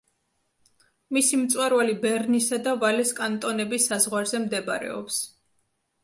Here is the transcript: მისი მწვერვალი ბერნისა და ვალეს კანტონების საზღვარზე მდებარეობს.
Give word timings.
მისი 1.17 1.37
მწვერვალი 1.41 1.93
ბერნისა 2.05 2.57
და 2.67 2.73
ვალეს 2.83 3.11
კანტონების 3.19 3.85
საზღვარზე 3.91 4.41
მდებარეობს. 4.47 5.21